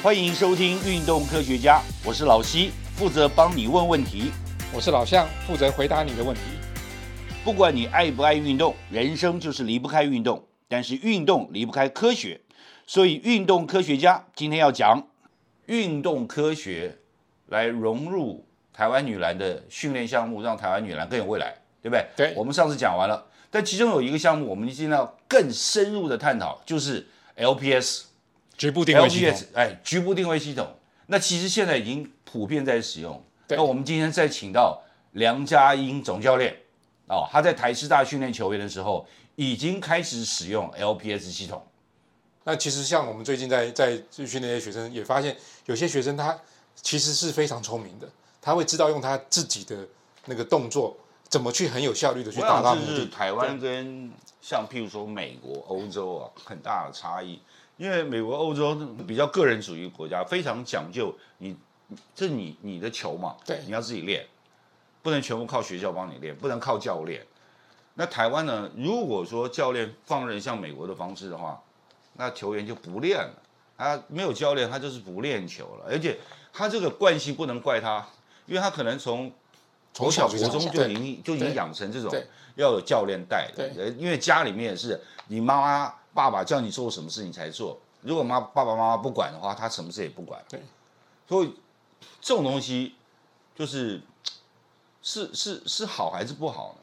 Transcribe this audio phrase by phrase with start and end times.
[0.00, 4.30] 欢迎收听《运动科学家》，我是老西，负责帮你问问题。
[4.72, 6.42] 我是老向，负责回答你的问题。
[7.42, 12.40] 不管你爱不爱运动，人生就是离不开运动，但是运动离不开科学，
[12.86, 15.08] 所以运动科学家今天要讲
[15.66, 16.98] 运动科学
[17.46, 22.06] 来融入台湾女篮的训练项目，让台湾女篮更有未来，对不对？
[22.16, 27.04] 对我们上次讲完了，但其中有一个项目，我们今天要更深入的探讨，就是
[27.36, 28.04] LPS。
[28.58, 30.66] 局部定位系统哎，局部定位系统，
[31.06, 33.24] 那其实现在已经普遍在使用。
[33.46, 36.54] 那我们今天再请到梁家英总教练，
[37.06, 41.64] 哦，他在台师大训练球员的时候，已经开始使用 LPS 系统。
[42.44, 46.36] 那其实像我们最近在在训练的学生，也发现有些学生他
[46.74, 48.08] 其实是非常聪明的，
[48.42, 49.86] 他会知道用他自己的
[50.24, 50.96] 那个动作
[51.28, 53.10] 怎么去很有效率的去我达到想这是目的。
[53.10, 54.10] 台湾跟
[54.42, 57.40] 像譬如说美国、欧洲啊，很大的差异。
[57.78, 58.74] 因为美国、欧洲
[59.06, 61.56] 比较个人主义国家，非常讲究你，
[62.14, 64.26] 这你你的球嘛，对你要自己练，
[65.00, 67.24] 不能全部靠学校帮你练，不能靠教练。
[67.94, 68.70] 那台湾呢？
[68.76, 71.60] 如果说教练放任像美国的方式的话，
[72.14, 73.42] 那球员就不练了。
[73.76, 75.86] 他没有教练，他就是不练球了。
[75.88, 76.18] 而且
[76.52, 78.04] 他这个惯性不能怪他，
[78.46, 79.32] 因为他可能从
[79.92, 82.12] 从小国中就已对经就已经对养成这种
[82.56, 90.44] 要有教练带的，因为家里面也是你妈妈爸爸叫你做什么事你才做，如果妈爸爸妈妈不管的话，他什么事也不管。
[90.48, 90.60] 对，
[91.28, 91.54] 所以
[92.20, 92.96] 这种东西
[93.54, 94.02] 就是
[95.00, 96.80] 是是是好还是不好呢？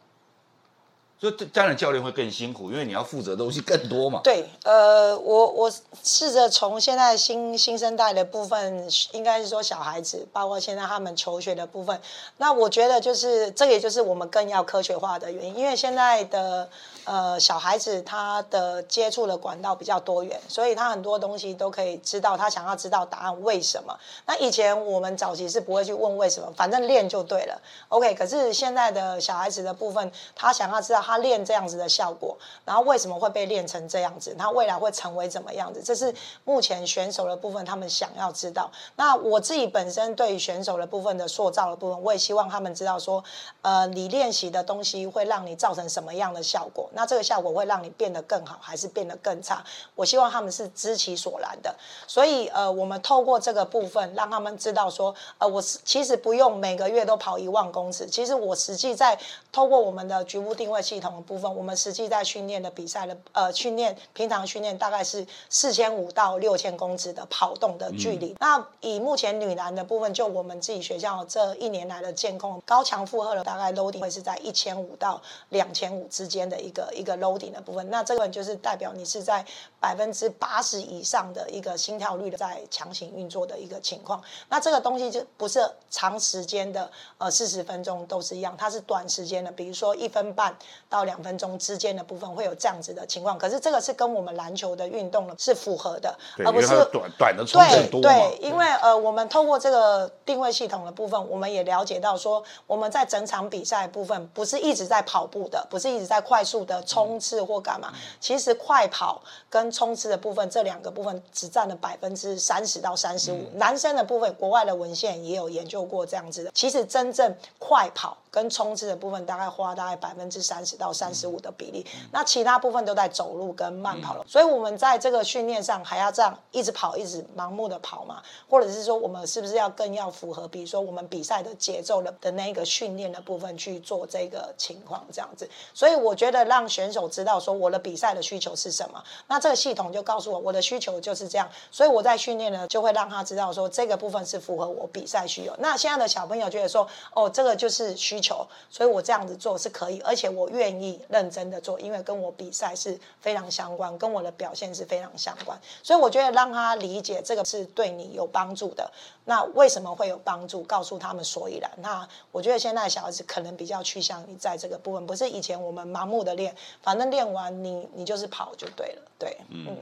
[1.18, 4.20] 所以当然教练会更辛苦，因为你要负责的东西更多嘛。
[4.24, 5.72] 对，呃，我我
[6.04, 12.00] 试着从现在新新生代的部分，应该是说小孩子，包括现在他们求学的部分，
[12.38, 16.70] 那我觉得就是这，也就是我们更要科学化的原因，因为现在的
[17.06, 23.98] 呃小孩子他的接触的管道比较多元，所以他很多东西都可以知道，他想要知道答案为什么。
[24.26, 27.62] 那以前我们早期是不会去问为什么，反正练就对了。
[27.88, 32.36] OK，可是现在的小孩子的部分，他想要知道他练这样子的效果，
[32.66, 38.72] 然后为什么会被练成这样子，他未来会成为怎么样子，这是目前选手的部分他们想要知道。
[38.96, 43.24] 那我自己本身对于选手的部分的塑造的部分，我也希望他们知道说，
[43.62, 49.64] 呃，你练习的东西会让你造成什么样的效果，那这个效果会让你变得更好，还是变得更差？
[49.94, 51.76] 我希望他们是知其所然的。
[52.08, 59.18] 所以呃，我们透过这个部分，让他们知道说，呃，我是其实不用每个月都跑一万公尺，其实我实际在
[59.52, 68.34] 透过我们的局部定位系统的部分，我们实际在训练的比赛的呃训练，平常训练大概是四千五到六千公尺的跑动的距离。
[68.40, 77.90] 那以目前女篮的部分，就我们自己学校这一年来的监控，高强负荷的大概 loading 会是在一千五到两千五之间的一个一个 loading 的部分。
[77.90, 79.46] 那这个就是代表你是在
[79.82, 84.24] 百分之八十以上的一个心跳率的在强行运作的一个情况。
[84.48, 90.56] 那这个东西就不是长时间的，呃，四十分钟都是一样，它是短时间的，比如说一分半
[90.90, 93.38] 到两分钟之间的部分会有这样子的情况。
[93.38, 96.16] 可是这个是跟我们篮球的运动呢是符合的，
[96.46, 98.10] 而不是短短的冲对刺多嘛。
[98.10, 107.92] 对，因为呃，我们透过这个定位系统的部分，我们也了解到说，我们在整场比赛部分不是一直在跑步的，不是一直在快速的冲刺或干嘛。
[108.20, 113.50] 其实快跑跟冲刺的部分这两个部分只占了百分之三十到三十五。
[113.56, 116.52] 男生的部分，国外的文献也有研究过这样子的。
[116.54, 121.86] 其实真正快跑跟冲刺的部分，大概花大概百分之三十到三十五的比例。
[122.12, 124.24] 那其他部分都在走路跟慢跑了。
[124.28, 135.50] 所以我们在这个训练上还要这样一直跑，一直盲目的跑嘛，或者是说我们是不是要更要符合，比如说我们比赛的节奏的的那个训练的部分去做这个情况这样子。
[135.74, 145.54] 所以我觉得让选手知道说我的比赛的需求是什么，那这个系统就告诉我我的需求就是这样，所以我在训练呢就会让他知道说这个部分是符合我比赛需求。
[145.60, 155.56] 那现在的小朋友觉得说哦这个就是需求，所以我这样子做是可以，而且我愿意认真的做，因为跟我比赛是非常相关，跟我的表现是非常相关。
[155.84, 158.92] 所以我觉得让他理解这个是对你有帮助的。
[159.26, 160.64] 那为什么会有帮助？
[160.64, 161.70] 告诉他们所以然。
[161.78, 169.02] 那我觉得现在小孩子可能比较趋向于在这个部分，不是以前我们盲目的练，反正练完你你就是跑就对了。
[169.20, 169.78] 对，嗯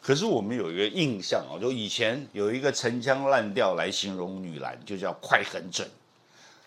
[0.00, 5.86] 可是我们有一个印象哦，就以前有一个陈腔滥调来形容女篮，就叫快很准。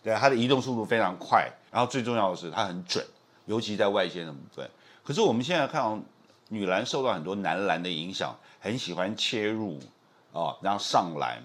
[0.04, 3.04] 对，她的移动速度非常快，然后最重要的是她很准，
[3.46, 4.70] 尤其在外线的部分。
[5.04, 6.00] 可是我们现在看到
[6.50, 9.80] 女篮受到很多男篮的影响，很喜欢切入
[10.32, 11.44] 啊，然后上篮，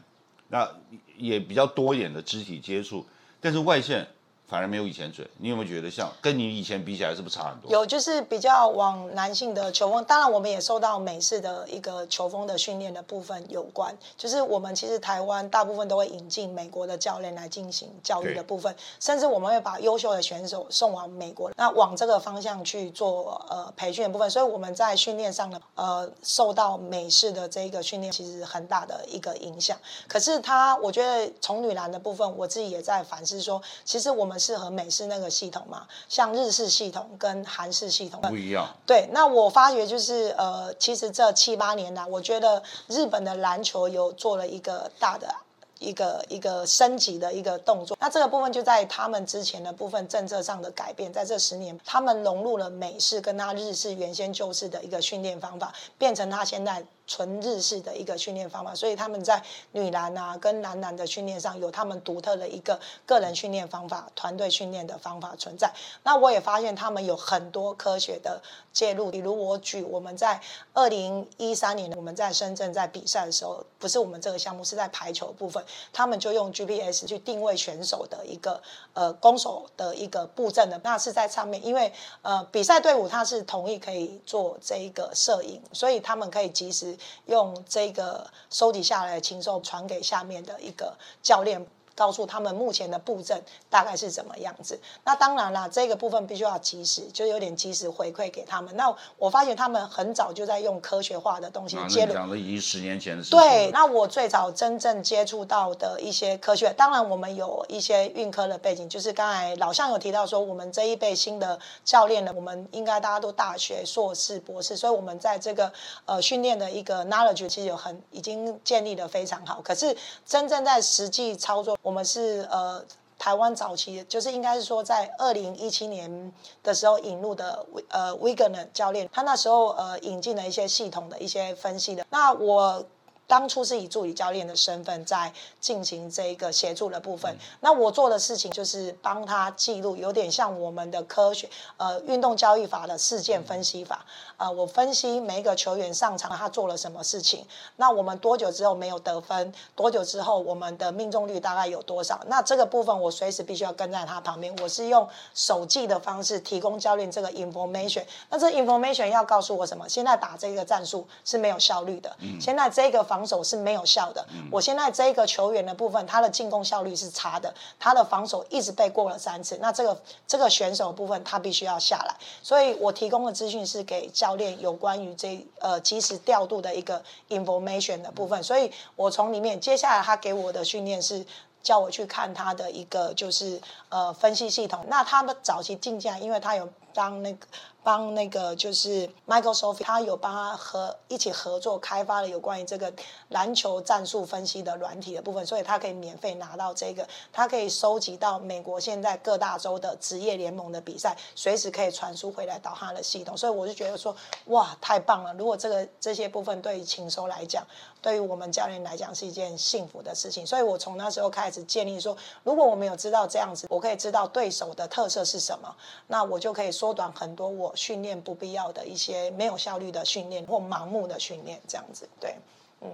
[0.49, 0.69] 那
[1.17, 3.05] 也比较多一点的肢体接触，
[3.41, 4.07] 但是外线
[4.49, 5.29] 反而没有以前准。
[5.37, 7.71] 你有没有觉得像跟你以前比起来，是不是差很多？
[7.71, 13.97] 有就是比较往男性的球风，当然我们也受到美式的一个球风的训练的部分有关。
[14.17, 24.31] 就是我们其实台湾大部分都会引进美国的教练来进行教育的部分，甚至我们会把优秀的选手送往美国，那往这个方向去做呃培训的部分。
[24.31, 29.77] 所以我们在训练上呢，呃，受到美式的这一个训练其实很大的一个影响。
[30.07, 38.69] 可是他，我觉得从女篮的部分，我自己也在反思说，其实我们适合美式那个系统嘛，像日式系统跟韩式系统不一样。
[38.87, 45.35] 对，那我发觉就是呃，其实这七八年来，我觉得日本的篮球有做了一个大的
[45.79, 47.97] 一个一个升级的一个动作。
[48.01, 56.85] 那这个部分就在他们之前的部分政策上的改变，在这十年，他们融入了美式跟他日式原先旧式的一个训练方法，变成他现在。
[57.09, 65.73] 纯日式的一个训练方法，所以他们在女篮啊跟男篮的训练上有他们独特的一个个人训练方法、团队训练的方法存在。
[66.05, 68.41] 那我也发现他们有很多科学的
[68.75, 70.39] 介入，比如我举我们在
[70.75, 75.65] 二零一三年我们在深圳在比赛的时候，不是我们这个项目是在排球部分，
[75.95, 78.63] 他们就用 GPS 去定位选手的一个
[78.93, 81.91] 呃攻守的一个布阵的，那是在上面，因为
[82.21, 86.98] 呃比赛队伍他是同意可以做这一个摄影，所以他们可以及时。
[87.27, 91.67] 用这个收集下来的禽兽传给下面的一个教练。
[91.99, 94.79] 告诉他们目前的布阵大概是怎么样子。
[95.03, 98.75] 那当然啦，这个部分必须要及时，就有点及时回馈给他们。
[98.77, 102.13] 那我发现他们很早就在用科学化的东西接入。
[102.13, 103.37] 讲的已经十年前的事情。
[103.37, 115.73] 对，那我最早真正接触到的一些科学，当然我们有一些运科的背景，就是刚才老向有提到说，我们这一辈新的教练呢，我们应该大家都大学硕士、博士，所以我们在这个
[116.05, 119.61] 呃训练的一个 knowledge 其实有很已经建立的非常好。
[119.63, 121.77] 可是真正在实际操作。
[121.89, 122.85] 我们是呃
[123.19, 126.31] 台湾早期，就是应该是说在二零一七年
[126.63, 132.05] 的时候引入的呃 Wigan 教练，他那时候呃引进了一些系统的一些分析的。
[132.11, 132.85] 那我
[133.29, 137.37] 当初是以助理教练的身份在进行这个协助的部分。
[137.61, 144.05] 那我做的事情就是帮他记录，有点像我们的科学呃运动交易法的事件分析法。
[144.39, 147.45] 呃，我分析每一个球员上场他做了什么事情，
[147.77, 152.19] 那我们多久之后没有得分，多久之后我们的命中率大概有多少？
[152.29, 158.05] 那这个部分我随时必须要跟在他旁边，我是用手记的方式提供教练这个 information。
[158.31, 159.87] 那这 information 要告诉我什么？
[159.89, 164.27] 现在打这个战术是没有效率的，现在这个防守是没有效的。
[164.51, 169.59] 我现在这个球员的部分，他的进攻效率是差的，他的防守一直被过了三次。
[169.61, 174.39] 那这个这个选手部分他必须要下来，所以我提供的资讯是给教。
[174.39, 181.27] 练有关于这呃及时调度的一个 information 的部分，所以我从里面接下来他给我的训练是
[181.61, 184.87] 叫我去看他的一个就是呃分析系统。
[184.89, 187.47] 那他们早期进价，因为他有当那个。
[187.81, 192.93] 帮那个就是 Michael Sophie，他有帮他合一起合作开发了有关于这个
[193.29, 204.15] 篮球战术分析的软体的部分，所以他可以免费拿到这个，他可以收集到美国现在各大洲的职业联盟的比赛，随时可以传输回来到他的系统，所以我就觉得说，
[204.47, 205.33] 哇，太棒了！
[205.33, 207.65] 如果这个这些部分对于禽收来讲，
[208.03, 212.15] 对于我们教练来讲是一件幸福的事情，所以我从那时候开始建立说，
[212.45, 215.75] 如果我们有知道这样子，我可以知道对手的特色是什么，
[216.09, 217.75] 那我就可以缩短很多我。
[217.75, 222.37] 训练不必要的一些没有效率的训练或盲目的训练，这样子对，
[222.81, 222.89] 嗯。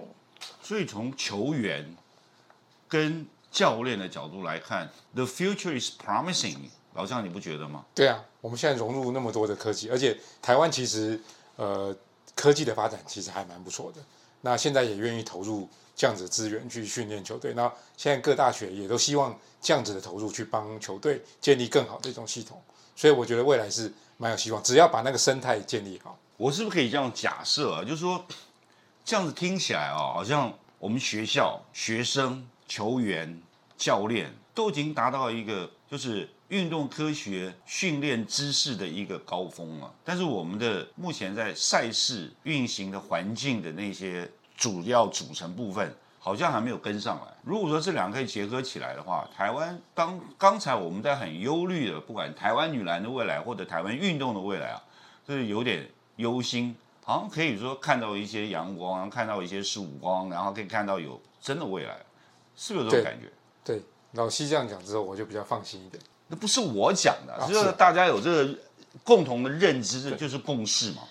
[0.63, 1.95] 所以从球员
[2.87, 6.57] 跟教练的角度来看，the future is promising。
[6.93, 7.85] 老张，你不觉得吗？
[7.93, 11.21] 对啊，我们现在融入那么多的科技，而且台湾其实
[11.57, 11.95] 呃
[12.33, 14.01] 科技的发展其实还蛮不错的。
[14.41, 17.53] 那现在也愿意投入这样子的资源去训练球队。
[17.53, 22.61] 那现在各大学也都希望这样子的投入去帮球队建立更好的一种系统。
[22.95, 23.91] 所以我觉得未来是。
[24.17, 26.17] 蛮有希望，只要把那个生态建立好。
[26.37, 27.83] 我是不是可以这样假设啊？
[27.83, 28.25] 就是说，
[29.03, 33.41] 这样子听起来哦，好像我们学校学生、球员、
[33.75, 39.93] 教练都已经达到一个就是运动科学训练知识的一个高峰了。
[40.05, 45.93] 但是我们的目前在赛事运行的环境的那些主要组成部分。
[46.25, 47.31] 好像还没有跟上来。
[47.43, 54.81] 如果说这两个可以结合起来的话，台湾刚刚才我们在很忧虑的，不管台湾女篮的未来或者台湾运动的未来啊，
[55.27, 56.75] 就是有点忧心。
[57.03, 61.95] 好像可以说看到一些阳光，然后看到一些曙光，然后可以看到有真的未来，
[62.55, 63.31] 是不是这种感觉？
[63.63, 66.01] 对，老西这样讲之后，我就比较放心一点。
[66.27, 68.57] 那不是我讲的，就是大家有这个
[69.03, 71.03] 共同的认知，就是共识嘛。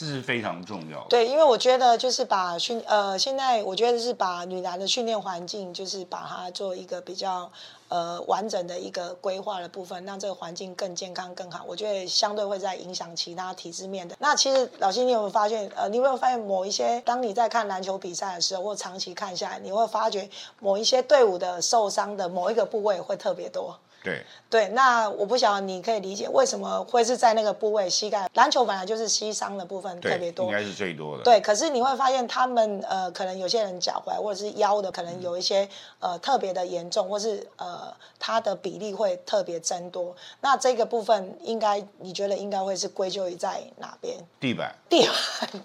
[0.00, 1.06] 这是非常重要的。
[1.10, 7.52] 对，因为我觉得就是把训呃，现在我觉得是把女篮的训练环境，就是把它做一个比较
[7.88, 11.66] 呃完整的一个规划的部分，让这个环境更健康更好。
[11.68, 14.16] 我觉得相对会在影响其他体制面的。
[14.18, 15.70] 那其实老辛，你有没有发现？
[15.76, 20.26] 呃，你有没有发现某一些，当你在看篮球比赛的时候，或长期看下来，你会发觉
[20.60, 23.76] 某一些队伍的受伤的某一个部位会特别多。
[24.02, 31.22] 对对，那我不晓得你可以理解为什么会是在那个部位，膝盖篮球本来就是膝伤的部分特别，多应，该是最多的。
[31.22, 40.16] 对，可是你会发现他们呃，可能有些人脚踝或者是腰的，可能有一些呃特别的严重，或是呃它的比例会特别增多。
[40.40, 44.16] 那这个部分应该你觉得应该会是归咎于在哪边？
[44.40, 45.14] 地板地板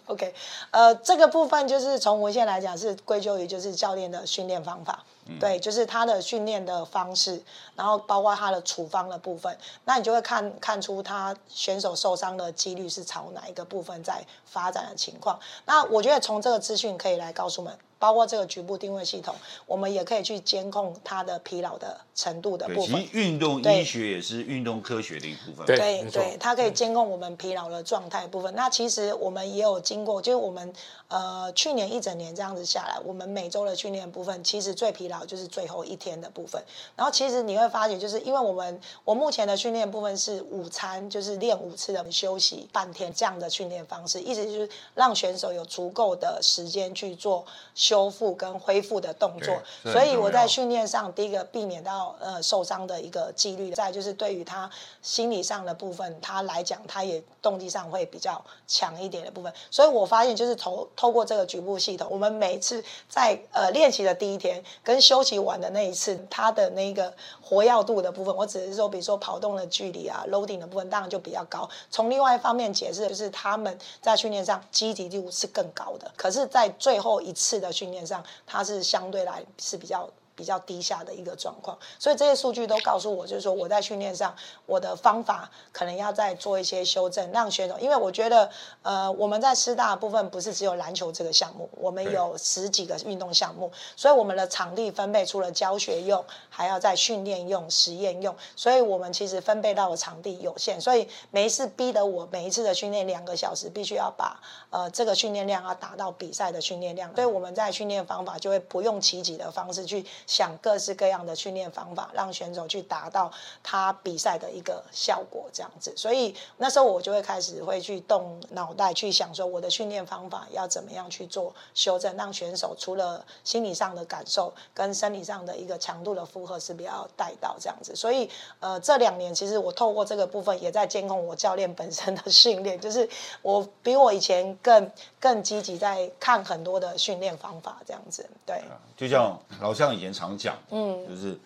[0.07, 0.33] ，OK，
[0.71, 5.03] 呃，这个部分就是从文献来讲是归咎于就是教练的训练方法，
[5.39, 7.41] 对，就是他的训练的方式，
[7.75, 15.39] 然后包括他的处方的部分，那你就会看看出他选手受伤的几率是朝哪一个部分在发展的情况。
[15.65, 17.77] 那我觉得从这个资讯可以来告诉我们。
[17.97, 19.35] 包括这个局部定位系统，
[19.65, 23.19] 我们也可以去监控它的疲劳的程度的，部分其实。
[23.19, 25.65] 运动医学也是运动科学的一部分。
[25.65, 28.53] 对对对，它可以监控我们疲劳的状态部分。
[28.55, 30.73] 那其实我们也有经过，就是我们
[31.07, 36.61] 呃去年一整年这样子下来，我们每周的训练部分，其实最疲劳就是最后一天的部分。
[36.95, 47.45] 然后其实你会发觉，就是因为我们我目前的训练部分是午餐，就是练五次的休息半天这样的训练方式，意思就是让选手有足够的时间去做
[47.85, 49.55] 修复跟恢复的动作。
[49.83, 54.69] 所以我在训练上，第一个避免到呃受伤的一个几率，再就是对于他
[55.03, 59.53] 心理上的部分，他来讲，他也动机上会比较强一点的部分。
[59.69, 71.69] 所以我发现就是透透过这个局部系统，我们每次在呃练习的第一天跟休息完的那一次，他的那个活跃度的部分，我只是说，比如说跑动的距离啊，loading 的部分当然就比较高。
[71.91, 80.09] 从另外一方面解释，就是他们在训练上积极度是更高的，可是，在最后一次的训练上，它是相对来是比较。
[80.35, 88.49] 比较低下的一个状况，所以这些数据都告诉我，就是说我在训练上，我的方法可能要再做一些修正，让选手，因为我觉得，
[88.81, 104.39] 呃，我们在师大部分不是只有篮球这个项目，我们有十几个运动项目，所以我们的场地分配除了教学用，还要在训练用、实验用，所以我们其实分配到的场地有限，所以每一次逼得我每一次的训练两个小时，必须要把
[104.69, 113.31] 呃这个训练量要达到比赛的训练量，所以我们在训练方法就会不用其己的方式去想各式各样的训练方法，让选手去达到
[113.63, 115.93] 他比赛的一个效果，这样子。
[115.95, 127.95] 所以那时候我就会开始会去动脑袋去想说，我的训练方法要怎么样去做修正，让选手除了心理上的感受跟生理上的一个强度的负荷是不要带到这样子。
[127.95, 128.29] 所以
[128.59, 133.07] 呃，这两年其实我透过这个部分也在监控我教练本身的训练，就是
[133.41, 138.27] 我比我以前更更积极在看很多的训练方法这样子。
[138.45, 138.63] 对，
[138.97, 141.37] 就像老向以前常讲，嗯，就是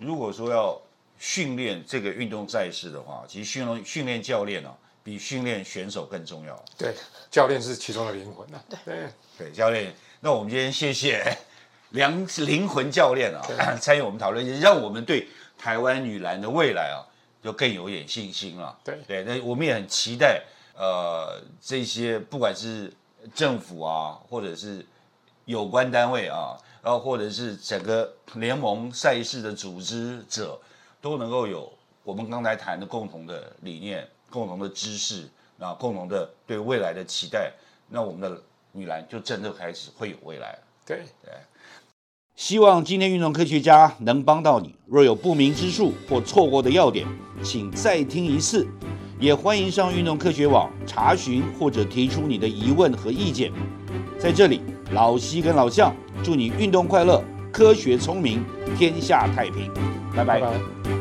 [0.00, 0.76] 如果说要
[1.18, 4.74] 训练这个运动赛事的话，其实训练训练教练啊，
[5.04, 6.64] 比训练选手更重要。
[6.76, 6.92] 对，
[7.30, 9.06] 教练是其中的灵魂呐、对，
[9.38, 11.24] 对，教练，那我们今天谢谢
[11.90, 13.40] 梁灵魂教练啊，
[13.80, 17.04] 参与我们讨论，也让我们对台湾女篮的未来啊，
[17.42, 18.78] 就更有点信心了。
[18.84, 18.98] 对。
[19.06, 20.42] 对，那我们也很期待，
[20.74, 22.92] 呃，这些不管是
[23.34, 24.86] 政府啊，或者是
[25.44, 30.58] 有关单位啊，然后或者是整个联盟赛事的组织者，
[31.00, 31.72] 都能够有
[32.04, 37.52] 我们刚才谈的共同的理念、共同的知识，啊，共同的对未来的期待，
[37.88, 40.58] 那我们的女篮就真的开始会有未来了。
[40.86, 41.04] 对，
[42.34, 44.74] 希望今天运动科学家能帮到你。
[44.86, 47.06] 若有不明之处或错过的要点，
[47.44, 48.66] 请再听一次。
[49.18, 53.52] 也欢迎上运动科学网查询或者提出你的疑问和意见。
[54.18, 58.44] 在这里，老西跟老向祝你运动快乐，科学聪明，
[58.76, 59.70] 天下太平。
[60.16, 60.99] 拜拜拜拜